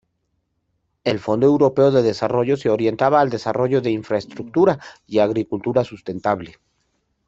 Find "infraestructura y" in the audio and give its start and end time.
3.91-5.19